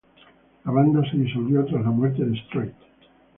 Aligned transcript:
La 0.65 0.71
banda 0.71 1.03
se 1.11 1.15
disolvió 1.15 1.63
tras 1.63 1.83
la 1.83 1.91
muerte 1.91 2.25
de 2.25 2.35
Strait. 2.47 2.73